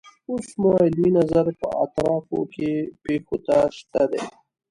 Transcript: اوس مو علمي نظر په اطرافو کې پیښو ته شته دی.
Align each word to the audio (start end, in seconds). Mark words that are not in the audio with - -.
اوس 0.29 0.47
مو 0.61 0.71
علمي 0.85 1.09
نظر 1.19 1.45
په 1.61 1.67
اطرافو 1.85 2.39
کې 2.53 2.71
پیښو 3.03 3.35
ته 3.45 3.57
شته 3.77 4.01
دی. 4.11 4.23